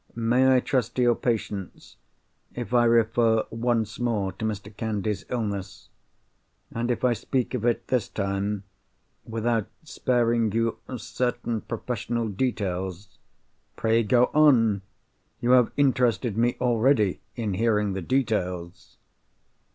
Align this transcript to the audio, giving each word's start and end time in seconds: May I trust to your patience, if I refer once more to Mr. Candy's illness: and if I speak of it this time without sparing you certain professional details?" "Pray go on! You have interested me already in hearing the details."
May 0.15 0.55
I 0.55 0.61
trust 0.61 0.95
to 0.95 1.03
your 1.03 1.13
patience, 1.13 1.97
if 2.55 2.73
I 2.73 2.85
refer 2.85 3.43
once 3.51 3.99
more 3.99 4.31
to 4.31 4.45
Mr. 4.45 4.75
Candy's 4.75 5.25
illness: 5.29 5.89
and 6.71 6.89
if 6.89 7.03
I 7.05 7.13
speak 7.13 7.53
of 7.53 7.65
it 7.65 7.85
this 7.87 8.09
time 8.09 8.63
without 9.27 9.67
sparing 9.83 10.51
you 10.53 10.79
certain 10.97 11.61
professional 11.61 12.29
details?" 12.29 13.19
"Pray 13.75 14.01
go 14.01 14.31
on! 14.33 14.81
You 15.39 15.51
have 15.51 15.71
interested 15.77 16.35
me 16.35 16.57
already 16.59 17.21
in 17.35 17.53
hearing 17.53 17.93
the 17.93 18.01
details." 18.01 18.97